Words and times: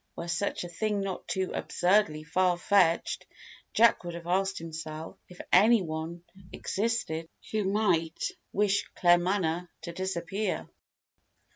Were 0.15 0.27
such 0.27 0.63
a 0.63 0.67
thing 0.67 1.01
not 1.01 1.27
too 1.27 1.51
absurdly 1.53 2.23
far 2.23 2.57
fetched, 2.57 3.27
Jack 3.71 4.03
would 4.03 4.15
have 4.15 4.25
asked 4.25 4.57
himself 4.57 5.19
if 5.29 5.39
any 5.53 5.83
one 5.83 6.23
existed 6.51 7.29
who 7.51 7.65
might 7.65 8.31
wish 8.51 8.89
Claremanagh 8.97 9.67
to 9.83 9.91
disappear? 9.93 10.67